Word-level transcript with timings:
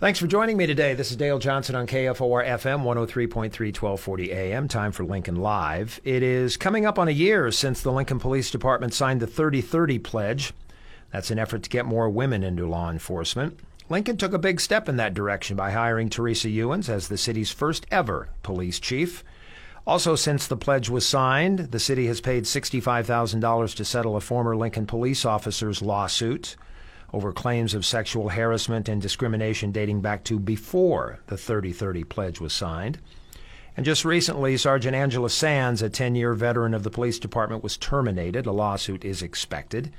Thanks 0.00 0.20
for 0.20 0.28
joining 0.28 0.56
me 0.56 0.64
today. 0.64 0.94
This 0.94 1.10
is 1.10 1.16
Dale 1.16 1.40
Johnson 1.40 1.74
on 1.74 1.88
KFOR 1.88 2.46
FM 2.46 2.84
103.3 2.84 3.32
1240 3.32 4.30
AM. 4.30 4.68
Time 4.68 4.92
for 4.92 5.02
Lincoln 5.02 5.34
Live. 5.34 6.00
It 6.04 6.22
is 6.22 6.56
coming 6.56 6.86
up 6.86 7.00
on 7.00 7.08
a 7.08 7.10
year 7.10 7.50
since 7.50 7.82
the 7.82 7.90
Lincoln 7.90 8.20
Police 8.20 8.52
Department 8.52 8.94
signed 8.94 9.20
the 9.20 9.26
3030 9.26 9.98
pledge. 9.98 10.52
That's 11.12 11.32
an 11.32 11.40
effort 11.40 11.64
to 11.64 11.68
get 11.68 11.84
more 11.84 12.08
women 12.08 12.44
into 12.44 12.64
law 12.64 12.92
enforcement. 12.92 13.58
Lincoln 13.88 14.16
took 14.16 14.32
a 14.32 14.38
big 14.38 14.60
step 14.60 14.88
in 14.88 14.98
that 14.98 15.14
direction 15.14 15.56
by 15.56 15.72
hiring 15.72 16.08
Teresa 16.10 16.48
Ewins 16.48 16.88
as 16.88 17.08
the 17.08 17.18
city's 17.18 17.50
first 17.50 17.84
ever 17.90 18.28
police 18.44 18.78
chief. 18.78 19.24
Also, 19.84 20.14
since 20.14 20.46
the 20.46 20.56
pledge 20.56 20.88
was 20.88 21.04
signed, 21.04 21.72
the 21.72 21.80
city 21.80 22.06
has 22.06 22.20
paid 22.20 22.44
$65,000 22.44 23.74
to 23.74 23.84
settle 23.84 24.14
a 24.14 24.20
former 24.20 24.54
Lincoln 24.54 24.86
police 24.86 25.24
officer's 25.24 25.82
lawsuit 25.82 26.54
over 27.12 27.32
claims 27.32 27.74
of 27.74 27.86
sexual 27.86 28.28
harassment 28.28 28.88
and 28.88 29.00
discrimination 29.00 29.72
dating 29.72 30.00
back 30.00 30.24
to 30.24 30.38
before 30.38 31.20
the 31.26 31.36
3030 31.36 32.04
pledge 32.04 32.40
was 32.40 32.52
signed. 32.52 32.98
And 33.76 33.86
just 33.86 34.04
recently, 34.04 34.56
Sergeant 34.56 34.96
Angela 34.96 35.30
Sands, 35.30 35.82
a 35.82 35.88
10 35.88 36.16
year 36.16 36.34
veteran 36.34 36.74
of 36.74 36.82
the 36.82 36.90
police 36.90 37.18
department, 37.18 37.62
was 37.62 37.76
terminated. 37.76 38.44
A 38.44 38.52
lawsuit 38.52 39.04
is 39.04 39.22
expected. 39.22 39.92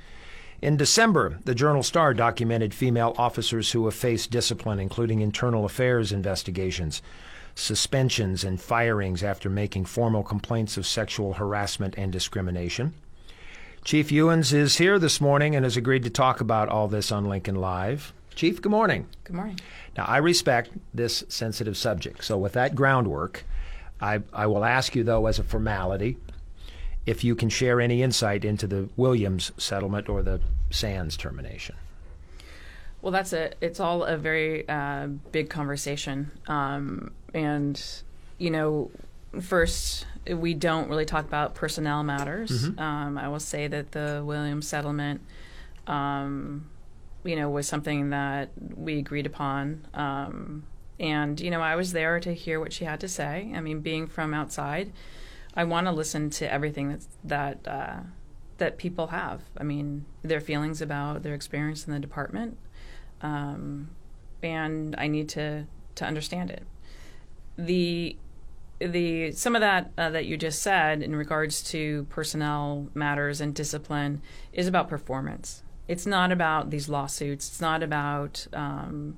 In 0.62 0.76
December, 0.76 1.40
the 1.46 1.56
Journal 1.56 1.84
Star 1.84 2.14
documented 2.14 2.74
female 2.74 3.16
officers 3.18 3.72
who 3.72 3.86
have 3.86 3.96
faced 3.96 4.32
discipline, 4.32 4.80
including 4.80 5.22
internal 5.22 5.64
affairs 5.64 6.12
investigations, 6.12 7.02
suspensions, 7.56 8.44
and 8.44 8.60
firings 8.60 9.24
after 9.24 9.50
making 9.50 9.86
formal 9.86 10.24
complaints 10.24 10.76
of 10.76 10.86
sexual 10.86 11.36
harassment 11.36 11.96
and 11.98 12.12
discrimination. 12.12 12.94
Chief 13.90 14.12
Ewins 14.12 14.54
is 14.54 14.78
here 14.78 15.00
this 15.00 15.20
morning 15.20 15.56
and 15.56 15.66
has 15.66 15.76
agreed 15.76 16.04
to 16.04 16.12
talk 16.12 16.42
about 16.42 16.70
all 16.70 16.88
this 16.88 17.12
on 17.12 17.26
Lincoln 17.26 17.56
Live. 17.56 18.14
Chief, 18.36 18.62
good 18.62 18.70
morning. 18.70 19.08
Good 19.24 19.36
morning. 19.36 19.60
Now, 19.98 20.06
I 20.06 20.18
respect 20.18 20.70
this 20.94 21.24
sensitive 21.28 21.76
subject. 21.76 22.24
So, 22.24 22.38
with 22.38 22.54
that 22.54 22.76
groundwork, 22.76 23.46
I, 24.00 24.22
I 24.32 24.46
will 24.46 24.64
ask 24.64 24.96
you, 24.96 25.04
though, 25.04 25.26
as 25.26 25.40
a 25.40 25.44
formality, 25.44 26.18
if 27.08 27.24
you 27.24 27.34
can 27.34 27.50
share 27.50 27.82
any 27.82 28.04
insight 28.04 28.46
into 28.46 28.68
the 28.68 28.90
Williams 28.96 29.52
settlement 29.58 30.08
or 30.08 30.22
the 30.22 30.40
Sands 30.70 31.18
termination. 31.18 31.76
Well, 33.02 33.12
that's 33.12 33.34
a. 33.34 33.54
It's 33.60 33.80
all 33.80 34.04
a 34.04 34.18
very 34.18 34.70
uh, 34.70 35.08
big 35.32 35.50
conversation, 35.50 36.30
um, 36.46 37.10
and 37.34 37.84
you 38.38 38.52
know, 38.52 38.92
first 39.42 40.06
we 40.28 40.54
don't 40.54 40.90
really 40.90 41.06
talk 41.06 41.26
about 41.26 41.56
personnel 41.56 42.04
matters. 42.04 42.52
Mm-hmm. 42.52 42.80
Um, 42.80 43.18
I 43.18 43.28
will 43.28 43.40
say 43.40 43.68
that 43.68 43.92
the 43.92 44.22
Williams 44.26 44.68
settlement, 44.68 45.22
um, 45.88 46.70
you 47.24 47.36
know, 47.36 47.50
was 47.50 47.68
something 47.68 48.10
that 48.12 48.50
we 48.76 49.00
agreed 49.00 49.26
upon. 49.26 49.88
Um, 49.94 50.64
and 51.00 51.40
you 51.40 51.50
know, 51.50 51.62
I 51.62 51.76
was 51.76 51.94
there 51.94 52.20
to 52.20 52.34
hear 52.34 52.60
what 52.60 52.74
she 52.74 52.86
had 52.86 53.00
to 53.00 53.08
say. 53.08 53.52
I 53.56 53.62
mean, 53.62 53.80
being 53.82 54.08
from 54.08 54.34
outside, 54.34 54.92
I 55.56 55.64
want 55.64 55.88
to 55.88 55.92
listen 55.92 56.30
to 56.32 56.52
everything 56.52 56.90
that's, 56.90 57.08
that 57.24 57.68
uh, 57.68 58.00
that 58.58 58.78
people 58.78 59.08
have. 59.08 59.42
I 59.58 59.64
mean, 59.64 60.06
their 60.22 60.42
feelings 60.42 60.82
about 60.82 61.24
their 61.24 61.34
experience 61.34 61.88
in 61.88 61.94
the 61.94 62.00
department, 62.00 62.58
um, 63.22 63.90
and 64.44 64.96
I 64.98 65.08
need 65.08 65.30
to 65.30 65.66
to 65.96 66.06
understand 66.06 66.52
it. 66.52 66.64
The 67.58 68.18
the 68.80 69.32
some 69.34 69.56
of 69.56 69.62
that 69.62 69.92
uh, 69.98 70.10
that 70.10 70.26
you 70.26 70.38
just 70.38 70.62
said 70.62 71.02
in 71.02 71.16
regards 71.16 71.62
to 71.72 72.06
personnel 72.10 72.88
matters 72.94 73.42
and 73.42 73.54
discipline 73.54 74.22
is 74.54 74.68
about 74.68 74.90
performance. 74.90 75.64
It's 75.88 76.06
not 76.06 76.32
about 76.32 76.70
these 76.70 76.88
lawsuits. 76.88 77.48
It's 77.50 77.62
not 77.62 77.84
about 77.84 78.48
um, 78.54 79.18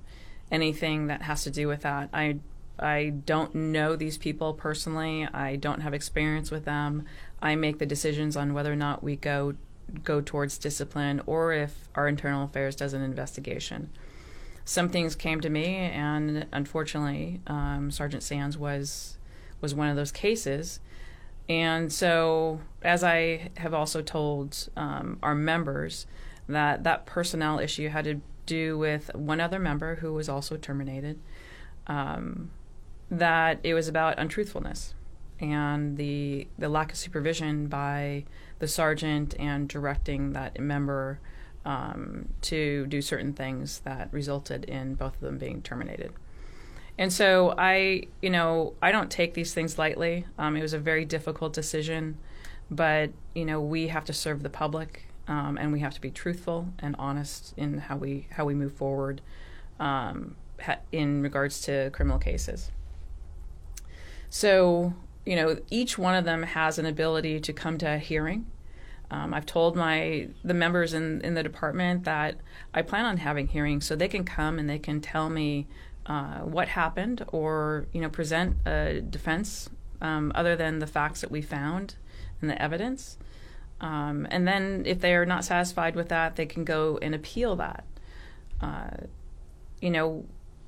anything 0.52 1.08
that 1.08 1.24
has 1.24 1.44
to 1.44 1.52
do 1.52 1.68
with 1.68 1.82
that. 1.82 2.10
I 2.14 2.40
I 2.80 3.14
don't 3.26 3.54
know 3.54 3.96
these 3.96 4.18
people 4.18 4.54
personally. 4.54 5.28
I 5.32 5.56
don't 5.56 5.82
have 5.82 5.94
experience 5.94 6.50
with 6.50 6.66
them. 6.66 7.06
I 7.42 7.56
make 7.56 7.78
the 7.78 7.86
decisions 7.86 8.36
on 8.36 8.54
whether 8.54 8.72
or 8.72 8.78
not 8.78 9.04
we 9.04 9.16
go 9.16 9.54
go 10.04 10.22
towards 10.22 10.58
discipline 10.58 11.22
or 11.26 11.54
if 11.54 11.90
our 11.96 12.08
internal 12.08 12.46
affairs 12.46 12.76
does 12.76 12.94
an 12.94 13.02
investigation. 13.02 13.90
Some 14.64 14.90
things 14.90 15.16
came 15.16 15.42
to 15.42 15.50
me, 15.50 15.76
and 15.76 16.46
unfortunately, 16.52 17.42
um, 17.48 17.92
Sergeant 17.92 18.24
Sands 18.24 18.58
was 18.58 19.18
was 19.62 19.74
one 19.74 19.88
of 19.90 19.96
those 19.96 20.12
cases. 20.12 20.80
And 21.48 21.92
so, 21.92 22.62
as 22.82 23.04
I 23.04 23.52
have 23.58 23.74
also 23.74 24.02
told 24.02 24.70
um, 24.76 25.20
our 25.22 25.36
members, 25.36 26.06
that 26.48 26.84
that 26.84 27.06
personnel 27.06 27.60
issue 27.60 27.90
had 27.90 28.06
to 28.06 28.22
do 28.46 28.78
with 28.78 29.14
one 29.16 29.40
other 29.40 29.60
member 29.60 29.96
who 29.96 30.14
was 30.14 30.28
also 30.28 30.58
terminated. 30.58 31.20
Um, 31.88 32.52
that 33.10 33.60
it 33.64 33.74
was 33.74 33.88
about 33.88 34.18
untruthfulness 34.18 34.94
and 35.42 35.98
the 35.98 36.48
the 36.58 36.70
lack 36.70 36.92
of 36.92 36.98
supervision 36.98 37.68
by 37.68 38.24
the 38.60 38.68
sergeant 38.68 39.36
and 39.40 39.68
directing 39.68 40.34
that 40.34 40.60
member 40.60 41.20
um, 41.66 42.30
to 42.42 42.86
do 42.88 43.02
certain 43.02 43.34
things 43.34 43.80
that 43.80 44.08
resulted 44.12 44.64
in 44.66 44.96
both 44.96 45.16
of 45.16 45.22
them 45.22 45.38
being 45.38 45.62
terminated. 45.62 46.14
And 46.98 47.12
so 47.12 47.56
I, 47.58 48.04
you 48.22 48.30
know, 48.30 48.74
I 48.82 48.92
don't 48.92 49.10
take 49.10 49.34
these 49.34 49.54
things 49.54 49.78
lightly. 49.78 50.26
Um, 50.38 50.56
it 50.56 50.62
was 50.62 50.74
a 50.74 50.80
very 50.80 51.06
difficult 51.06 51.54
decision, 51.54 52.18
but 52.70 53.12
you 53.34 53.46
know, 53.46 53.62
we 53.62 53.88
have 53.88 54.06
to 54.06 54.14
serve 54.14 54.44
the 54.44 54.50
public, 54.50 55.08
um, 55.28 55.58
and 55.58 55.72
we 55.72 55.80
have 55.80 55.94
to 55.94 56.02
be 56.02 56.12
truthful 56.12 56.74
and 56.80 56.96
honest 57.00 57.54
in 57.58 57.78
how 57.80 57.98
we 57.98 58.28
how 58.32 58.46
we 58.46 58.54
move 58.54 58.74
forward 58.74 59.22
um, 59.80 60.36
ha- 60.62 60.80
in 60.92 61.22
regards 61.22 61.62
to 61.62 61.90
criminal 61.92 62.20
cases. 62.20 62.72
So, 64.30 64.94
you 65.26 65.36
know, 65.36 65.58
each 65.70 65.98
one 65.98 66.16
of 66.16 66.24
them 66.24 66.44
has 66.44 66.78
an 66.78 66.86
ability 66.86 67.40
to 67.42 67.54
come 67.54 67.78
to 67.80 67.96
a 67.96 67.98
hearing. 67.98 68.46
Um, 69.10 69.34
I've 69.34 69.46
told 69.46 69.76
my 69.76 70.30
the 70.44 70.54
members 70.54 70.94
in 70.94 71.22
in 71.22 71.34
the 71.34 71.44
department 71.44 72.04
that 72.06 72.36
I 72.74 72.82
plan 72.82 73.06
on 73.06 73.18
having 73.18 73.48
hearings 73.48 73.86
so 73.86 73.96
they 73.96 74.08
can 74.08 74.24
come 74.24 74.58
and 74.60 74.70
they 74.70 74.80
can 74.80 75.02
tell 75.02 75.30
me 75.30 75.68
uh, 76.06 76.40
what 76.40 76.70
happened 76.70 77.26
or 77.28 77.86
you 77.94 78.02
know 78.02 78.10
present 78.10 78.56
a 78.66 79.02
defense 79.02 79.70
um, 80.02 80.32
other 80.36 80.56
than 80.56 80.80
the 80.80 80.88
facts 80.88 81.22
that 81.22 81.32
we 81.32 81.42
found 81.42 81.96
and 82.42 82.50
the 82.50 82.62
evidence. 82.62 83.18
Um, 83.80 84.28
and 84.30 84.48
then 84.48 84.84
if 84.86 85.00
they 85.00 85.16
are 85.16 85.26
not 85.26 85.44
satisfied 85.44 85.96
with 85.96 86.10
that, 86.10 86.36
they 86.36 86.46
can 86.46 86.64
go 86.64 87.00
and 87.02 87.16
appeal 87.16 87.56
that. 87.56 87.84
Uh, 88.62 88.92
you 89.82 89.90
know, 89.90 90.26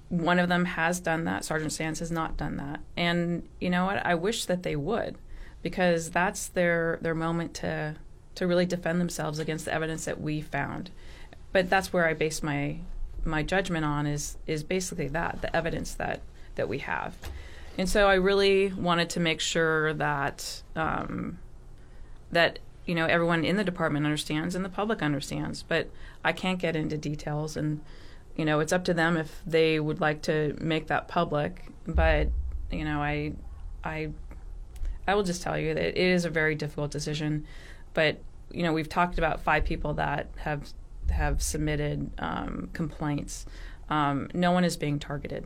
one 0.10 0.40
of 0.40 0.50
them 0.50 0.66
has 0.66 1.00
done 1.00 1.24
that. 1.26 1.46
Sergeant 1.46 1.72
Sands 1.72 2.00
has 2.00 2.12
not 2.12 2.38
done 2.38 2.58
that. 2.58 2.80
And 2.98 3.48
you 3.60 3.70
know 3.70 3.86
what? 3.86 4.06
I 4.06 4.16
wish 4.16 4.46
that 4.46 4.64
they 4.64 4.76
would, 4.76 5.18
because 5.62 6.12
that's 6.12 6.48
their 6.48 7.00
their 7.02 7.16
moment 7.16 7.54
to 7.56 7.96
to 8.36 8.48
really 8.48 8.66
defend 8.66 9.00
themselves 9.00 9.40
against 9.40 9.66
the 9.66 9.74
evidence 9.74 10.06
that 10.06 10.20
we 10.20 10.42
found. 10.42 10.90
But 11.52 11.70
that's 11.70 11.94
where 11.94 12.08
I 12.08 12.14
base 12.14 12.42
my 12.42 12.78
my 13.26 13.44
judgment 13.44 13.86
on 13.86 14.06
is 14.06 14.38
is 14.48 14.64
basically 14.64 15.08
that 15.10 15.42
the 15.42 15.56
evidence 15.56 15.94
that 15.96 16.22
that 16.56 16.70
we 16.70 16.80
have. 16.80 17.16
And 17.78 17.90
so 17.90 18.08
I 18.08 18.16
really 18.16 18.72
wanted 18.72 19.10
to 19.12 19.20
make 19.20 19.40
sure 19.40 19.94
that 19.94 20.62
um, 20.76 21.40
that 22.32 22.60
you 22.86 22.96
know 22.96 23.06
everyone 23.06 23.44
in 23.44 23.58
the 23.58 23.64
department 23.64 24.06
understands 24.06 24.56
and 24.56 24.64
the 24.64 24.70
public 24.70 25.02
understands. 25.02 25.64
But 25.64 25.90
I 26.24 26.32
can't 26.34 26.60
get 26.60 26.76
into 26.76 26.98
details 26.98 27.58
and 27.58 27.82
you 28.36 28.46
know, 28.46 28.60
it's 28.60 28.74
up 28.74 28.84
to 28.86 28.94
them 28.94 29.18
if 29.18 29.42
they 29.46 29.80
would 29.80 30.02
like 30.02 30.24
to 30.24 30.56
make 30.60 30.88
that 30.88 31.08
public. 31.08 31.66
But 31.88 32.30
you 32.72 32.84
know, 32.84 33.02
I, 33.02 33.34
I, 33.84 34.10
I 35.08 35.16
will 35.16 35.24
just 35.24 35.42
tell 35.44 35.58
you 35.58 35.74
that 35.74 35.84
it 35.84 35.98
is 35.98 36.26
a 36.26 36.30
very 36.30 36.56
difficult 36.56 36.92
decision. 36.92 37.46
But 37.94 38.18
you 38.52 38.64
know, 38.64 38.74
we've 38.74 38.90
talked 38.90 39.18
about 39.18 39.42
five 39.42 39.66
people 39.66 39.94
that 39.96 40.28
have 40.38 40.74
have 41.14 41.42
submitted 41.42 42.12
um, 42.20 42.70
complaints. 42.74 43.46
Um, 43.90 44.30
no 44.34 44.52
one 44.52 44.64
is 44.64 44.78
being 44.78 45.00
targeted. 45.00 45.46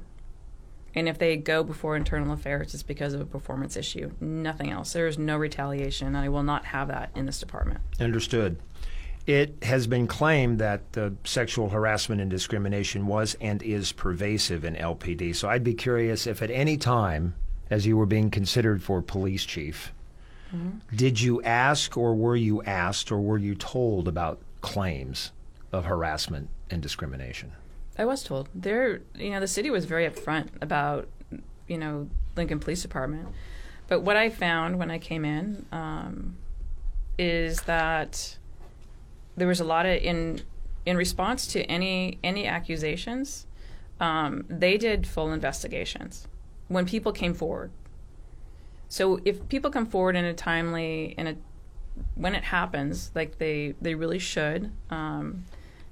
And 0.95 1.07
if 1.07 1.19
they 1.19 1.37
go 1.37 1.63
before 1.63 1.95
internal 1.95 2.33
affairs, 2.33 2.73
it's 2.73 2.81
because 2.81 3.13
of 3.13 3.21
a 3.21 3.25
performance 3.25 3.77
issue. 3.77 4.11
Nothing 4.19 4.71
else. 4.71 4.93
There 4.93 5.05
is 5.05 5.19
no 5.19 5.37
retaliation. 5.37 6.15
I 6.15 6.29
will 6.29 6.43
not 6.43 6.65
have 6.65 6.87
that 6.87 7.11
in 7.15 7.27
this 7.27 7.39
department. 7.39 7.81
Understood. 7.99 8.57
It 9.27 9.57
has 9.61 9.85
been 9.85 10.07
claimed 10.07 10.57
that 10.59 10.93
the 10.93 11.13
sexual 11.23 11.69
harassment 11.69 12.21
and 12.21 12.31
discrimination 12.31 13.05
was 13.05 13.35
and 13.41 13.61
is 13.61 13.91
pervasive 13.91 14.63
in 14.63 14.75
LPD. 14.75 15.35
So 15.35 15.49
I'd 15.49 15.63
be 15.63 15.73
curious 15.73 16.25
if 16.25 16.41
at 16.41 16.49
any 16.49 16.77
time, 16.77 17.35
as 17.69 17.85
you 17.85 17.97
were 17.97 18.05
being 18.05 18.31
considered 18.31 18.81
for 18.81 19.01
police 19.01 19.45
chief, 19.45 19.93
mm-hmm. 20.51 20.79
did 20.95 21.19
you 21.19 21.43
ask 21.43 21.97
or 21.97 22.15
were 22.15 22.37
you 22.37 22.63
asked 22.63 23.11
or 23.11 23.19
were 23.19 23.37
you 23.37 23.53
told 23.53 24.07
about 24.07 24.39
claims 24.61 25.31
of 25.71 25.85
harassment 25.85 26.49
and 26.69 26.81
discrimination? 26.81 27.53
I 27.97 28.05
was 28.05 28.23
told. 28.23 28.49
There, 28.53 29.01
you 29.15 29.31
know, 29.31 29.39
the 29.39 29.47
city 29.47 29.69
was 29.69 29.85
very 29.85 30.07
upfront 30.07 30.49
about, 30.61 31.07
you 31.67 31.77
know, 31.77 32.09
Lincoln 32.35 32.59
Police 32.59 32.81
Department. 32.81 33.27
But 33.87 34.01
what 34.01 34.15
I 34.17 34.29
found 34.29 34.77
when 34.77 34.91
I 34.91 34.99
came 34.99 35.25
in 35.25 35.65
um, 35.71 36.37
is 37.17 37.61
that 37.61 38.37
there 39.35 39.47
was 39.47 39.59
a 39.59 39.63
lot 39.63 39.85
of 39.85 40.01
in 40.01 40.41
in 40.85 40.97
response 40.97 41.47
to 41.47 41.63
any 41.63 42.19
any 42.23 42.45
accusations, 42.45 43.47
um, 43.99 44.45
they 44.49 44.77
did 44.77 45.07
full 45.07 45.31
investigations 45.31 46.27
when 46.67 46.85
people 46.85 47.11
came 47.11 47.33
forward. 47.33 47.71
So 48.89 49.19
if 49.25 49.47
people 49.49 49.69
come 49.69 49.85
forward 49.85 50.15
in 50.15 50.25
a 50.25 50.33
timely 50.33 51.15
in 51.17 51.27
a 51.27 51.35
when 52.15 52.35
it 52.35 52.43
happens, 52.43 53.11
like 53.15 53.37
they 53.37 53.75
they 53.81 53.95
really 53.95 54.19
should, 54.19 54.71
um, 54.89 55.45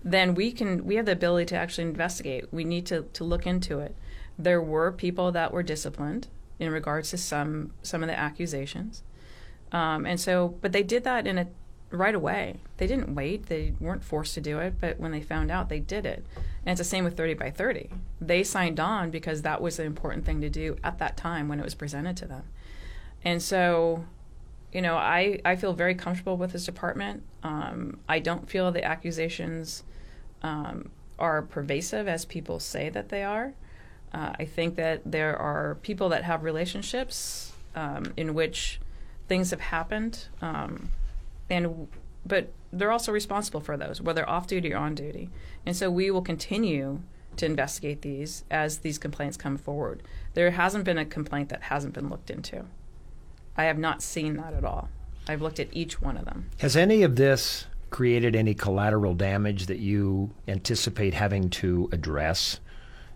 then 0.05 0.35
we 0.35 0.51
can 0.51 0.85
we 0.85 0.95
have 0.95 1.07
the 1.07 1.11
ability 1.11 1.47
to 1.47 1.55
actually 1.55 1.85
investigate. 1.85 2.45
We 2.53 2.63
need 2.63 2.85
to 2.85 3.01
to 3.13 3.23
look 3.23 3.47
into 3.47 3.79
it. 3.79 3.95
There 4.37 4.61
were 4.61 4.91
people 4.91 5.31
that 5.31 5.51
were 5.51 5.63
disciplined 5.63 6.27
in 6.59 6.71
regards 6.71 7.09
to 7.09 7.17
some 7.17 7.71
some 7.81 8.03
of 8.03 8.07
the 8.07 8.17
accusations, 8.17 9.01
um, 9.71 10.05
and 10.05 10.19
so 10.19 10.55
but 10.61 10.71
they 10.71 10.83
did 10.83 11.03
that 11.05 11.25
in 11.25 11.39
a 11.39 11.47
right 11.89 12.13
away. 12.13 12.59
They 12.77 12.87
didn't 12.87 13.15
wait. 13.15 13.47
They 13.47 13.73
weren't 13.79 14.03
forced 14.03 14.35
to 14.35 14.41
do 14.41 14.59
it, 14.59 14.75
but 14.79 14.99
when 14.99 15.11
they 15.11 15.21
found 15.21 15.49
out, 15.49 15.69
they 15.69 15.79
did 15.79 16.05
it. 16.05 16.25
And 16.65 16.73
it's 16.73 16.79
the 16.79 16.83
same 16.83 17.03
with 17.03 17.15
30 17.15 17.35
by 17.35 17.51
30. 17.51 17.89
They 18.19 18.43
signed 18.43 18.79
on 18.79 19.11
because 19.11 19.43
that 19.43 19.61
was 19.61 19.77
the 19.77 19.83
important 19.83 20.25
thing 20.25 20.41
to 20.41 20.49
do 20.49 20.77
at 20.83 20.97
that 20.99 21.15
time 21.15 21.47
when 21.47 21.59
it 21.59 21.63
was 21.63 21.75
presented 21.75 22.17
to 22.17 22.25
them. 22.25 22.43
And 23.23 23.41
so, 23.41 24.05
you 24.73 24.81
know, 24.81 24.95
I, 24.97 25.39
I 25.45 25.55
feel 25.55 25.73
very 25.73 25.95
comfortable 25.95 26.37
with 26.37 26.51
this 26.51 26.65
department. 26.65 27.23
Um, 27.43 27.99
I 28.09 28.19
don't 28.19 28.49
feel 28.49 28.71
the 28.71 28.83
accusations 28.83 29.83
um, 30.45 30.91
are 31.17 31.41
pervasive 31.41 32.07
as 32.07 32.23
people 32.23 32.59
say 32.59 32.89
that 32.89 33.09
they 33.09 33.23
are. 33.23 33.53
Uh, 34.13 34.33
I 34.39 34.45
think 34.45 34.75
that 34.75 35.01
there 35.03 35.35
are 35.35 35.75
people 35.81 36.09
that 36.09 36.23
have 36.23 36.43
relationships 36.43 37.51
um, 37.75 38.13
in 38.15 38.33
which 38.33 38.79
things 39.27 39.49
have 39.49 39.59
happened 39.59 40.27
um, 40.41 40.89
and 41.49 41.87
but 42.25 42.51
they're 42.71 42.91
also 42.91 43.11
responsible 43.11 43.61
for 43.61 43.77
those, 43.77 44.01
whether 44.01 44.27
off 44.27 44.47
duty 44.47 44.73
or 44.73 44.77
on 44.77 44.95
duty. 44.95 45.29
And 45.65 45.75
so 45.75 45.91
we 45.91 46.09
will 46.09 46.23
continue 46.23 47.01
to 47.37 47.45
investigate 47.45 48.01
these 48.01 48.43
as 48.49 48.79
these 48.79 48.97
complaints 48.97 49.37
come 49.37 49.57
forward. 49.57 50.01
There 50.33 50.51
hasn't 50.51 50.85
been 50.85 50.97
a 50.97 51.05
complaint 51.05 51.49
that 51.49 51.63
hasn't 51.63 51.93
been 51.93 52.09
looked 52.09 52.31
into. 52.31 52.65
I 53.55 53.65
have 53.65 53.77
not 53.77 54.01
seen 54.01 54.37
that 54.37 54.53
at 54.53 54.65
all. 54.65 54.89
I've 55.27 55.41
looked 55.41 55.59
at 55.59 55.69
each 55.71 56.01
one 56.01 56.17
of 56.17 56.25
them. 56.25 56.49
Has 56.59 56.75
any 56.75 57.03
of 57.03 57.15
this 57.15 57.67
created 57.89 58.35
any 58.35 58.53
collateral 58.53 59.13
damage 59.13 59.67
that 59.67 59.79
you 59.79 60.33
anticipate 60.47 61.13
having 61.13 61.49
to 61.49 61.89
address 61.91 62.59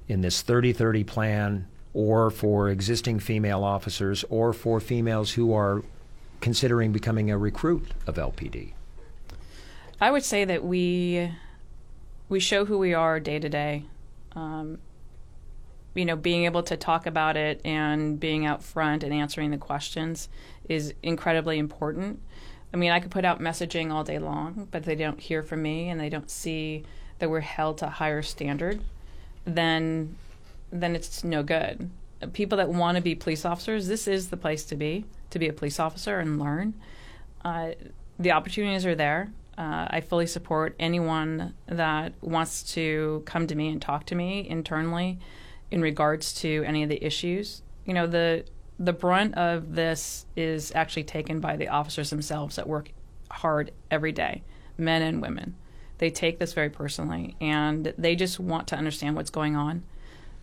in 0.08 0.22
this 0.22 0.42
30 0.42 0.74
30 0.74 1.04
plan 1.04 1.68
or 1.94 2.30
for 2.30 2.70
existing 2.70 3.20
female 3.20 3.64
officers 3.64 4.24
or 4.30 4.54
for 4.54 4.80
females 4.80 5.32
who 5.32 5.54
are 5.54 5.84
considering 6.42 6.92
becoming 6.92 7.30
a 7.30 7.38
recruit 7.38 7.88
of 8.08 8.16
LPD? 8.16 8.74
I 10.02 10.12
would 10.12 10.24
say 10.24 10.46
that 10.46 10.64
we 10.64 11.32
we 12.30 12.40
show 12.40 12.66
who 12.66 12.78
we 12.78 12.94
are 12.94 13.20
day 13.20 13.40
to 13.40 13.50
day. 13.50 13.86
Um, 14.34 14.78
you 15.96 16.06
know, 16.06 16.16
being 16.16 16.46
able 16.46 16.64
to 16.64 16.78
talk 16.78 17.08
about 17.08 17.36
it 17.36 17.60
and 17.66 18.20
being 18.20 18.46
out 18.46 18.64
front 18.64 19.04
and 19.04 19.12
answering 19.12 19.52
the 19.52 19.58
questions 19.58 20.30
is 20.70 20.94
incredibly 21.02 21.58
important. 21.58 22.22
I 22.74 22.78
mean, 22.78 22.92
I 22.92 23.00
could 23.00 23.12
put 23.12 23.26
out 23.26 23.40
messaging 23.40 23.92
all 23.92 24.04
day 24.04 24.20
long, 24.20 24.68
but 24.72 24.84
they 24.84 24.96
don't 24.96 25.20
hear 25.20 25.42
from 25.42 25.62
me 25.62 25.90
and 25.90 26.00
they 26.00 26.10
don't 26.10 26.30
see 26.30 26.84
that 27.20 27.30
we're 27.30 27.42
held 27.42 27.78
to 27.80 27.88
a 27.88 27.90
higher 27.90 28.22
standard, 28.22 28.82
then 29.46 30.16
then 30.72 30.96
it's 30.96 31.24
no 31.24 31.42
good. 31.42 31.90
People 32.34 32.58
that 32.58 32.70
want 32.70 32.96
to 32.96 33.02
be 33.02 33.16
police 33.16 33.44
officers, 33.44 33.88
this 33.88 34.08
is 34.08 34.30
the 34.30 34.38
place 34.38 34.64
to 34.66 34.76
be 34.76 35.06
to 35.32 35.40
be 35.40 35.48
a 35.48 35.54
police 35.54 35.80
officer 35.80 36.20
and 36.20 36.40
learn. 36.40 36.74
Uh, 37.44 37.72
the 38.18 38.32
opportunities 38.32 38.86
are 38.86 38.96
there. 38.96 39.32
Uh, 39.58 39.88
I 39.90 40.02
fully 40.02 40.28
support 40.28 40.76
anyone 40.80 41.54
that 41.68 42.14
wants 42.22 42.64
to 42.74 43.24
come 43.26 43.48
to 43.48 43.56
me 43.56 43.70
and 43.70 43.82
talk 43.82 44.06
to 44.08 44.16
me 44.16 44.48
internally 44.48 45.20
in 45.70 45.82
regards 45.82 46.34
to 46.36 46.64
any 46.66 46.84
of 46.84 46.90
the 46.90 47.04
issues. 47.04 47.62
You 47.86 47.94
know, 47.94 48.08
the 48.08 48.46
the 48.80 48.94
brunt 48.94 49.36
of 49.36 49.76
this 49.76 50.26
is 50.38 50.72
actually 50.74 51.04
taken 51.04 51.42
by 51.42 51.58
the 51.58 51.68
officers 51.68 52.10
themselves 52.10 52.56
that 52.56 52.68
work 52.68 52.92
hard 53.30 53.72
every 53.92 54.14
day, 54.14 54.42
men 54.78 55.02
and 55.02 55.22
women. 55.22 55.56
They 55.98 56.10
take 56.10 56.40
this 56.40 56.54
very 56.54 56.70
personally 56.70 57.36
and 57.42 57.94
they 57.98 58.16
just 58.16 58.40
want 58.40 58.70
to 58.70 58.78
understand 58.78 59.18
what's 59.18 59.30
going 59.30 59.58
on. 59.58 59.84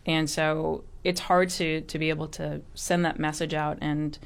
And 0.04 0.28
so 0.28 0.84
it's 1.02 1.20
hard 1.20 1.48
to 1.50 1.80
to 1.80 1.98
be 1.98 2.10
able 2.10 2.28
to 2.28 2.60
send 2.74 3.04
that 3.06 3.18
message 3.18 3.54
out 3.54 3.78
and 3.80 4.18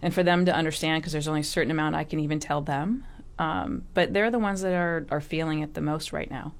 and 0.00 0.14
for 0.14 0.22
them 0.22 0.46
to 0.46 0.54
understand 0.54 1.02
because 1.02 1.12
there's 1.12 1.28
only 1.28 1.40
a 1.40 1.44
certain 1.44 1.70
amount 1.70 1.94
I 1.94 2.04
can 2.04 2.20
even 2.20 2.40
tell 2.40 2.62
them. 2.62 3.04
Um, 3.38 3.84
but 3.94 4.14
they're 4.14 4.30
the 4.30 4.38
ones 4.38 4.62
that 4.62 4.72
are, 4.72 5.06
are 5.10 5.20
feeling 5.20 5.60
it 5.60 5.74
the 5.74 5.80
most 5.80 6.12
right 6.12 6.30
now 6.30 6.54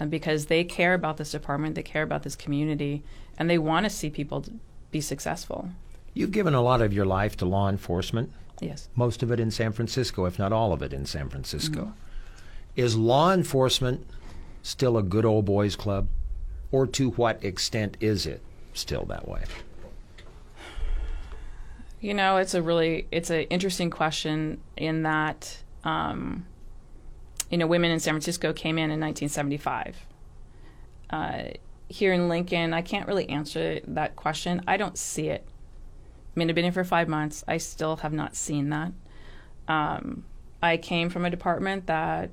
uh, 0.00 0.06
because 0.06 0.46
they 0.46 0.64
care 0.64 0.94
about 0.94 1.16
this 1.18 1.30
department, 1.30 1.74
they 1.74 1.82
care 1.82 2.02
about 2.02 2.22
this 2.22 2.34
community, 2.34 3.02
and 3.38 3.48
they 3.48 3.58
want 3.58 3.84
to 3.84 3.90
see 3.90 4.10
people 4.10 4.44
be 4.90 5.00
successful. 5.00 5.68
You've 6.14 6.30
given 6.30 6.54
a 6.54 6.62
lot 6.62 6.80
of 6.80 6.92
your 6.92 7.04
life 7.04 7.36
to 7.38 7.44
law 7.44 7.68
enforcement. 7.68 8.32
Yes. 8.60 8.88
Most 8.94 9.22
of 9.22 9.32
it 9.32 9.40
in 9.40 9.50
San 9.50 9.72
Francisco, 9.72 10.24
if 10.26 10.38
not 10.38 10.52
all 10.52 10.72
of 10.72 10.80
it 10.80 10.92
in 10.92 11.04
San 11.06 11.28
Francisco. 11.28 11.80
Mm-hmm. 11.80 11.90
Is 12.76 12.96
law 12.96 13.32
enforcement 13.32 14.06
still 14.62 14.96
a 14.96 15.02
good 15.02 15.24
old 15.24 15.44
boys 15.44 15.74
club? 15.76 16.08
Or 16.70 16.86
to 16.88 17.10
what 17.10 17.44
extent 17.44 17.96
is 18.00 18.26
it 18.26 18.42
still 18.72 19.04
that 19.06 19.28
way? 19.28 19.44
You 22.00 22.14
know, 22.14 22.36
it's 22.36 22.54
a 22.54 22.62
really 22.62 23.06
it's 23.10 23.30
an 23.30 23.42
interesting 23.42 23.90
question 23.90 24.60
in 24.76 25.04
that 25.04 25.58
um, 25.84 26.46
you 27.50 27.58
know 27.58 27.66
women 27.66 27.90
in 27.90 28.00
San 28.00 28.12
Francisco 28.12 28.52
came 28.52 28.76
in 28.76 28.90
in 28.90 29.00
1975. 29.00 29.96
Uh, 31.10 31.42
here 31.88 32.12
in 32.12 32.28
Lincoln, 32.28 32.74
I 32.74 32.82
can't 32.82 33.06
really 33.06 33.28
answer 33.28 33.80
that 33.86 34.16
question. 34.16 34.62
I 34.66 34.76
don't 34.76 34.98
see 34.98 35.28
it. 35.28 35.46
I 36.34 36.38
mean, 36.38 36.48
I've 36.48 36.54
been 36.54 36.64
here 36.64 36.72
for 36.72 36.84
five 36.84 37.08
months. 37.08 37.44
I 37.46 37.58
still 37.58 37.96
have 37.96 38.12
not 38.12 38.34
seen 38.34 38.70
that. 38.70 38.92
Um, 39.68 40.24
I 40.62 40.76
came 40.76 41.10
from 41.10 41.24
a 41.24 41.30
department 41.30 41.86
that, 41.86 42.30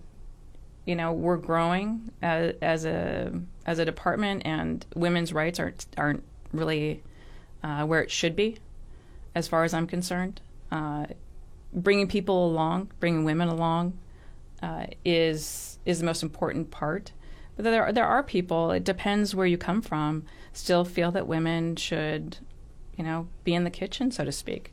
you 0.86 0.96
know, 0.96 1.12
we're 1.12 1.38
growing 1.38 2.12
as, 2.22 2.55
as 2.62 2.86
a 2.86 3.31
as 3.65 3.77
a 3.77 3.86
department, 3.86 4.41
and 4.46 4.86
women's 4.96 5.31
rights 5.31 5.60
aren't 5.60 5.86
aren't 5.98 6.24
really 6.51 7.03
uh, 7.63 7.86
where 7.86 8.01
it 8.01 8.10
should 8.10 8.36
be 8.36 8.58
as 9.36 9.48
far 9.48 9.63
as 9.63 9.74
I'm 9.74 9.88
concerned. 9.88 10.41
Uh, 10.72 11.05
bringing 11.74 12.08
people 12.08 12.48
along, 12.48 12.91
bringing 13.00 13.24
women 13.24 13.48
along, 13.50 14.00
uh, 14.63 14.88
is 15.05 15.77
is 15.86 16.00
the 16.00 16.05
most 16.05 16.24
important 16.24 16.72
part. 16.72 17.12
But 17.55 17.65
there 17.65 17.84
are, 17.84 17.93
there 17.93 18.08
are 18.08 18.24
people. 18.24 18.72
It 18.72 18.84
depends 18.84 19.36
where 19.36 19.46
you 19.46 19.58
come 19.58 19.81
from. 19.81 20.24
Still 20.53 20.86
feel 20.86 21.12
that 21.12 21.27
women 21.27 21.75
should, 21.75 22.38
you 23.01 23.08
know, 23.08 23.27
be 23.43 23.55
in 23.55 23.63
the 23.63 23.72
kitchen, 23.72 24.12
so 24.12 24.24
to 24.24 24.31
speak, 24.31 24.72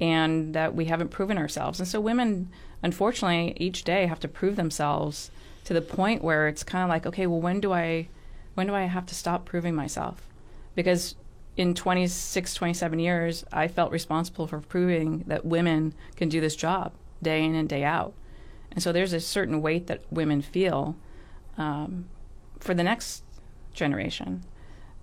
and 0.00 0.54
that 0.54 0.74
we 0.74 0.86
haven't 0.86 1.10
proven 1.10 1.38
ourselves. 1.38 1.78
And 1.78 1.86
so 1.86 2.00
women, 2.00 2.50
unfortunately, 2.82 3.54
each 3.58 3.84
day 3.84 4.06
have 4.06 4.18
to 4.20 4.28
prove 4.28 4.56
themselves 4.56 5.30
to 5.62 5.72
the 5.72 5.80
point 5.80 6.24
where 6.24 6.48
it's 6.48 6.64
kind 6.64 6.82
of 6.82 6.88
like, 6.88 7.06
okay, 7.06 7.28
well, 7.28 7.40
when 7.40 7.60
do 7.60 7.72
I, 7.72 8.08
when 8.54 8.66
do 8.66 8.74
I 8.74 8.86
have 8.86 9.06
to 9.06 9.14
stop 9.14 9.44
proving 9.44 9.72
myself? 9.76 10.26
Because 10.74 11.14
in 11.56 11.74
26, 11.74 12.54
27 12.54 12.98
years, 12.98 13.44
I 13.52 13.68
felt 13.68 13.92
responsible 13.92 14.48
for 14.48 14.58
proving 14.58 15.22
that 15.28 15.44
women 15.44 15.94
can 16.16 16.28
do 16.28 16.40
this 16.40 16.56
job 16.56 16.92
day 17.22 17.44
in 17.44 17.54
and 17.54 17.68
day 17.68 17.84
out. 17.84 18.14
And 18.72 18.82
so 18.82 18.90
there's 18.90 19.12
a 19.12 19.20
certain 19.20 19.62
weight 19.62 19.86
that 19.86 20.02
women 20.10 20.42
feel 20.42 20.96
um, 21.56 22.08
for 22.58 22.74
the 22.74 22.82
next 22.82 23.22
generation. 23.72 24.42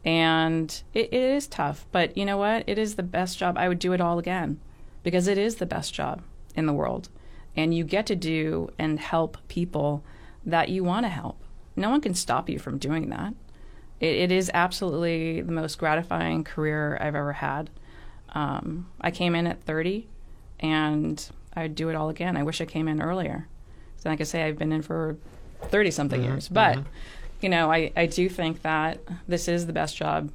And 0.05 0.81
it, 0.93 1.13
it 1.13 1.21
is 1.21 1.47
tough, 1.47 1.85
but 1.91 2.17
you 2.17 2.25
know 2.25 2.37
what? 2.37 2.63
It 2.67 2.77
is 2.77 2.95
the 2.95 3.03
best 3.03 3.37
job. 3.37 3.57
I 3.57 3.67
would 3.67 3.79
do 3.79 3.93
it 3.93 4.01
all 4.01 4.19
again 4.19 4.59
because 5.03 5.27
it 5.27 5.37
is 5.37 5.55
the 5.55 5.65
best 5.65 5.93
job 5.93 6.21
in 6.55 6.65
the 6.65 6.73
world. 6.73 7.09
And 7.55 7.73
you 7.73 7.83
get 7.83 8.05
to 8.07 8.15
do 8.15 8.69
and 8.77 8.99
help 8.99 9.37
people 9.47 10.03
that 10.45 10.69
you 10.69 10.83
want 10.83 11.05
to 11.05 11.09
help. 11.09 11.41
No 11.75 11.89
one 11.89 12.01
can 12.01 12.13
stop 12.13 12.49
you 12.49 12.59
from 12.59 12.77
doing 12.77 13.09
that 13.09 13.33
it, 13.99 14.15
it 14.15 14.31
is 14.31 14.51
absolutely 14.53 15.41
the 15.41 15.51
most 15.51 15.77
gratifying 15.77 16.43
career 16.43 16.97
I've 17.01 17.15
ever 17.15 17.33
had. 17.33 17.69
Um, 18.29 18.87
I 19.01 19.11
came 19.11 19.35
in 19.35 19.47
at 19.47 19.63
30, 19.63 20.07
and 20.59 21.29
I'd 21.53 21.75
do 21.75 21.89
it 21.89 21.95
all 21.95 22.09
again. 22.09 22.37
I 22.37 22.43
wish 22.43 22.61
I 22.61 22.65
came 22.65 22.87
in 22.87 23.01
earlier 23.01 23.47
So 23.97 24.09
like 24.09 24.21
I 24.21 24.25
say, 24.25 24.43
I've 24.43 24.57
been 24.57 24.71
in 24.71 24.81
for 24.81 25.17
30 25.63 25.91
something 25.91 26.21
Mm-hmm, 26.21 26.31
years. 26.31 26.49
But, 26.49 26.79
you 27.41 27.49
know, 27.49 27.71
I, 27.71 27.91
I 27.95 28.05
do 28.05 28.29
think 28.29 28.61
that 28.63 28.99
this 29.27 29.47
is 29.47 29.65
the 29.65 29.73
best 29.73 29.95
job 29.95 30.31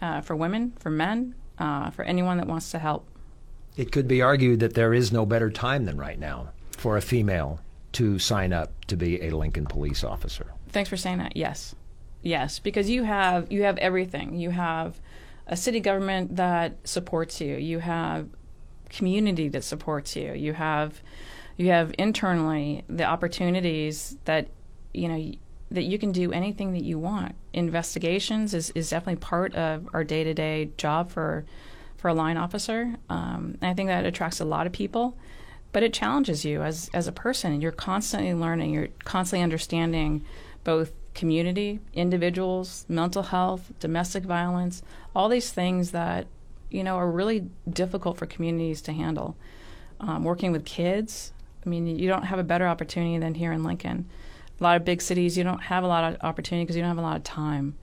uh, 0.00 0.20
for 0.20 0.34
women, 0.34 0.72
for 0.78 0.90
men, 0.90 1.34
uh, 1.58 1.90
for 1.90 2.02
anyone 2.02 2.38
that 2.38 2.46
wants 2.46 2.70
to 2.70 2.78
help. 2.78 3.06
It 3.76 3.92
could 3.92 4.08
be 4.08 4.22
argued 4.22 4.60
that 4.60 4.74
there 4.74 4.92
is 4.92 5.12
no 5.12 5.24
better 5.26 5.50
time 5.50 5.84
than 5.84 5.96
right 5.96 6.18
now 6.18 6.50
for 6.76 6.96
a 6.96 7.02
female 7.02 7.60
to 7.92 8.18
sign 8.18 8.52
up 8.52 8.72
to 8.86 8.96
be 8.96 9.22
a 9.22 9.30
Lincoln 9.30 9.66
police 9.66 10.04
officer. 10.04 10.52
Thanks 10.70 10.88
for 10.88 10.96
saying 10.96 11.18
that. 11.18 11.36
Yes, 11.36 11.74
yes, 12.22 12.58
because 12.58 12.88
you 12.88 13.04
have 13.04 13.50
you 13.50 13.62
have 13.64 13.76
everything. 13.78 14.36
You 14.36 14.50
have 14.50 15.00
a 15.46 15.56
city 15.56 15.80
government 15.80 16.36
that 16.36 16.76
supports 16.84 17.40
you. 17.40 17.56
You 17.56 17.80
have 17.80 18.28
community 18.88 19.48
that 19.48 19.64
supports 19.64 20.16
you. 20.16 20.32
You 20.32 20.52
have 20.52 21.02
you 21.56 21.68
have 21.68 21.92
internally 21.98 22.84
the 22.88 23.04
opportunities 23.04 24.16
that 24.24 24.48
you 24.94 25.08
know 25.08 25.32
that 25.70 25.84
you 25.84 25.98
can 25.98 26.12
do 26.12 26.32
anything 26.32 26.72
that 26.72 26.82
you 26.82 26.98
want. 26.98 27.34
Investigations 27.52 28.54
is, 28.54 28.70
is 28.70 28.90
definitely 28.90 29.20
part 29.20 29.54
of 29.54 29.88
our 29.92 30.04
day 30.04 30.24
to 30.24 30.34
day 30.34 30.70
job 30.76 31.10
for 31.10 31.44
for 31.96 32.08
a 32.08 32.14
line 32.14 32.38
officer. 32.38 32.96
Um, 33.10 33.58
I 33.60 33.74
think 33.74 33.88
that 33.88 34.06
attracts 34.06 34.40
a 34.40 34.44
lot 34.44 34.66
of 34.66 34.72
people 34.72 35.16
but 35.72 35.82
it 35.82 35.92
challenges 35.92 36.44
you 36.44 36.62
as 36.62 36.90
as 36.92 37.06
a 37.06 37.12
person. 37.12 37.60
You're 37.60 37.72
constantly 37.72 38.34
learning. 38.34 38.72
You're 38.72 38.88
constantly 39.04 39.42
understanding 39.42 40.24
both 40.64 40.92
community, 41.14 41.80
individuals, 41.92 42.84
mental 42.88 43.24
health, 43.24 43.72
domestic 43.80 44.24
violence, 44.24 44.82
all 45.14 45.28
these 45.28 45.50
things 45.50 45.90
that 45.92 46.26
you 46.70 46.84
know 46.84 46.96
are 46.96 47.10
really 47.10 47.48
difficult 47.68 48.16
for 48.16 48.26
communities 48.26 48.82
to 48.82 48.92
handle. 48.92 49.36
Um, 50.00 50.24
working 50.24 50.50
with 50.50 50.64
kids, 50.64 51.32
I 51.64 51.68
mean, 51.68 51.86
you 51.86 52.08
don't 52.08 52.24
have 52.24 52.38
a 52.38 52.44
better 52.44 52.66
opportunity 52.66 53.18
than 53.18 53.34
here 53.34 53.52
in 53.52 53.62
Lincoln. 53.62 54.08
A 54.60 54.62
lot 54.62 54.76
of 54.76 54.84
big 54.84 55.00
cities, 55.00 55.38
you 55.38 55.44
don't 55.44 55.62
have 55.62 55.84
a 55.84 55.86
lot 55.86 56.04
of 56.04 56.20
opportunity 56.22 56.64
because 56.64 56.76
you 56.76 56.82
don't 56.82 56.90
have 56.90 56.98
a 56.98 57.02
lot 57.02 57.16
of 57.16 57.24
time. 57.24 57.76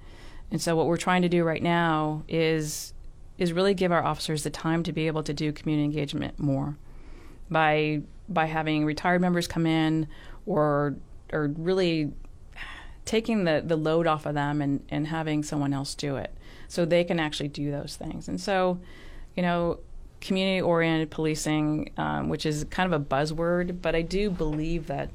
And 0.51 0.61
so, 0.61 0.75
what 0.75 0.85
we're 0.85 0.97
trying 0.97 1.23
to 1.23 1.29
do 1.29 1.43
right 1.43 1.61
now 1.61 2.23
is 2.27 2.93
is 3.37 3.53
really 3.53 3.73
give 3.73 3.91
our 3.91 4.03
officers 4.03 4.43
the 4.43 4.49
time 4.49 4.81
to 4.83 4.91
be 4.91 5.07
able 5.07 5.21
to 5.23 5.33
do 5.33 5.51
community 5.51 5.85
engagement 5.85 6.39
more 6.39 6.77
by 7.49 8.01
by 8.29 8.45
having 8.45 8.85
retired 8.85 9.21
members 9.21 9.47
come 9.47 9.65
in 9.65 10.07
or 10.45 10.95
or 11.31 11.51
really 11.57 12.11
taking 13.07 13.45
the, 13.45 13.63
the 13.65 13.75
load 13.77 14.05
off 14.05 14.25
of 14.25 14.35
them 14.35 14.61
and, 14.61 14.85
and 14.89 15.07
having 15.07 15.41
someone 15.41 15.73
else 15.73 15.95
do 15.95 16.17
it 16.17 16.33
so 16.67 16.85
they 16.85 17.03
can 17.03 17.19
actually 17.19 17.47
do 17.47 17.71
those 17.71 17.95
things. 17.95 18.27
And 18.27 18.39
so, 18.39 18.79
you 19.35 19.41
know, 19.41 19.79
community 20.19 20.61
oriented 20.61 21.09
policing, 21.09 21.91
um, 21.97 22.27
which 22.27 22.45
is 22.45 22.65
kind 22.69 22.91
of 22.91 23.01
a 23.01 23.03
buzzword, 23.03 23.81
but 23.81 23.95
I 23.95 24.01
do 24.01 24.29
believe 24.29 24.87
that 24.87 25.09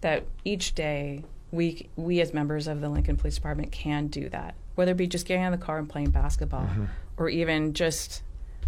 that 0.00 0.24
each 0.44 0.74
day 0.74 1.24
we 1.50 1.88
we 1.96 2.20
as 2.20 2.34
members 2.34 2.66
of 2.66 2.80
the 2.80 2.88
Lincoln 2.88 3.16
Police 3.16 3.36
Department 3.36 3.72
can 3.72 4.08
do 4.08 4.28
that, 4.28 4.54
whether 4.74 4.92
it 4.92 4.96
be 4.96 5.06
just 5.06 5.26
getting 5.26 5.44
of 5.44 5.58
the 5.58 5.64
car 5.64 5.78
and 5.78 5.88
playing 5.88 6.10
basketball, 6.10 6.66
mm-hmm. 6.66 6.84
or 7.16 7.28
even 7.28 7.72
just 7.72 8.22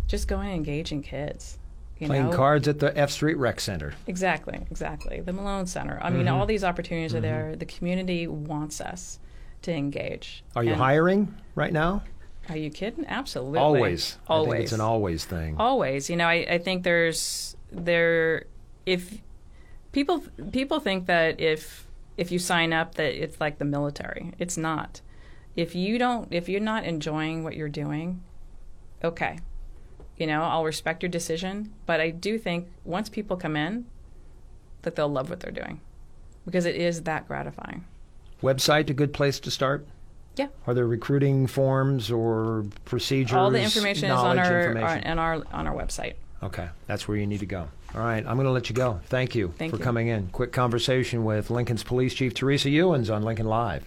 just 0.07 0.29
going 0.29 0.49
and 0.49 0.57
engaging 0.57 1.03
kids. 1.03 1.59
You 1.99 2.07
Playing 2.07 2.31
know? 2.31 2.37
cards 2.37 2.69
at 2.69 2.79
the 2.79 2.97
F 2.97 3.11
Street 3.11 3.37
Rec 3.39 3.59
Center. 3.59 3.93
Exactly, 4.07 4.61
exactly. 4.71 5.21
The 5.21 5.33
Malone 5.33 5.67
Center. 5.67 5.99
I 6.01 6.11
mean, 6.11 6.27
mm-hmm. 6.27 6.35
all 6.35 6.47
these 6.47 6.63
opportunities 6.63 7.13
are 7.13 7.21
there. 7.21 7.49
Mm-hmm. 7.51 7.59
The 7.59 7.67
community 7.67 8.27
wants 8.29 8.81
us 8.81 9.19
to 9.63 9.73
engage. 9.73 10.45
Are 10.55 10.63
you 10.63 10.73
And- 10.73 10.81
hiring 10.81 11.35
right 11.57 11.73
now? 11.73 12.05
Are 12.49 12.57
you 12.57 12.71
kidding? 12.71 13.05
Absolutely. 13.07 13.59
Always. 13.59 14.17
Always. 14.27 14.49
I 14.49 14.53
think 14.53 14.63
it's 14.63 14.73
an 14.73 14.81
always 14.81 15.25
thing. 15.25 15.57
Always. 15.59 16.09
You 16.09 16.17
know, 16.17 16.27
I, 16.27 16.47
I 16.49 16.59
think 16.59 16.83
there's 16.83 17.57
there 17.71 18.45
if 18.87 19.21
people 19.99 20.23
people 20.53 20.79
think 20.79 21.07
that 21.07 21.41
if 21.41 21.89
if 22.17 22.31
you 22.31 22.39
sign 22.39 22.73
up 22.73 22.95
that 22.95 23.21
it's 23.21 23.41
like 23.41 23.59
the 23.59 23.65
military. 23.65 24.33
It's 24.39 24.57
not. 24.57 25.01
If 25.57 25.75
you 25.75 25.99
don't 25.99 26.33
if 26.33 26.49
you're 26.49 26.61
not 26.61 26.85
enjoying 26.85 27.43
what 27.43 27.57
you're 27.57 27.69
doing, 27.69 28.23
okay. 29.03 29.41
You 30.17 30.29
know, 30.29 30.43
I'll 30.43 30.65
respect 30.65 31.03
your 31.03 31.11
decision, 31.11 31.73
but 31.85 32.01
I 32.01 32.11
do 32.11 32.39
think 32.39 32.69
once 32.85 33.09
people 33.09 33.37
come 33.37 33.57
in 33.57 33.87
that 34.83 34.95
they'll 34.95 35.09
love 35.09 35.31
what 35.31 35.41
they're 35.41 35.51
doing 35.51 35.81
because 36.45 36.65
it 36.65 36.77
is 36.77 37.03
that 37.03 37.27
gratifying. 37.27 37.85
Website 38.41 38.89
a 38.91 38.95
good 38.95 39.13
place 39.13 39.41
to 39.41 39.51
start? 39.51 39.85
Yeah. 40.37 40.47
Are 40.69 40.75
there 40.75 40.87
recruiting 40.87 41.49
forms 41.49 42.09
or 42.09 42.67
procedures? 42.85 43.35
All 43.37 43.51
the 43.51 43.61
information 43.61 44.13
is 44.13 44.17
on 44.17 44.39
our, 44.39 44.77
our 44.77 44.99
on 45.05 45.19
our 45.19 45.43
on 45.51 45.67
our 45.67 45.75
website. 45.75 46.15
Okay, 46.41 46.69
that's 46.87 47.09
where 47.09 47.17
you 47.17 47.27
need 47.27 47.41
to 47.41 47.47
go. 47.47 47.69
All 47.95 48.03
right, 48.03 48.25
I'm 48.27 48.37
going 48.37 48.45
to 48.47 48.51
let 48.51 48.69
you 48.69 48.75
go. 48.75 49.01
Thank 49.07 49.35
you 49.35 49.53
Thank 49.57 49.73
for 49.73 49.79
you. 49.79 49.85
coming 49.85 50.09
in. 50.09 50.29
Quick 50.29 50.53
conversation 50.53 51.25
with 51.25 51.51
Lincoln's 51.51 51.83
Police 51.83 52.13
Chief 52.15 52.35
Teresa 52.35 52.69
Ewins 52.69 53.09
on 53.09 53.23
Lincoln 53.23 53.47
Live. 53.47 53.85